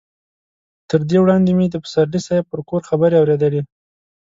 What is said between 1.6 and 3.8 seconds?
د پسرلي صاحب پر کور خبرې اورېدلې.